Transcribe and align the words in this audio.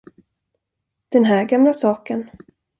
Den 1.13 1.25
här 1.25 1.43
gamla 1.43 1.73
saken? 1.73 2.29